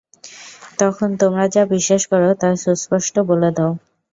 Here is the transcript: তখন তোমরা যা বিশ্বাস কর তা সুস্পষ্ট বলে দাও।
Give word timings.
তখন 0.79 1.09
তোমরা 1.21 1.45
যা 1.47 1.63
বিশ্বাস 1.73 2.03
কর 2.09 2.21
তা 2.41 2.49
সুস্পষ্ট 2.63 3.15
বলে 3.29 3.49
দাও। 3.57 3.71